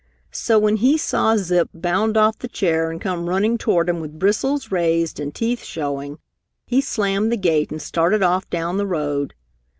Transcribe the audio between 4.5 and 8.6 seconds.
raised and teeth showing, he slammed the gate and started off